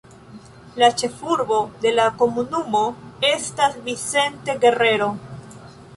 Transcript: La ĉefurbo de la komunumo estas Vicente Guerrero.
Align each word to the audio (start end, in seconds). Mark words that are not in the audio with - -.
La 0.83 0.87
ĉefurbo 1.01 1.59
de 1.83 1.91
la 1.99 2.07
komunumo 2.21 2.81
estas 3.33 3.79
Vicente 3.91 4.57
Guerrero. 4.65 5.15